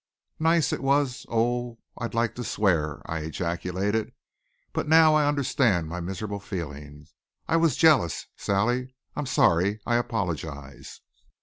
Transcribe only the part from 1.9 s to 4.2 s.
I'd like to swear!" I ejaculated.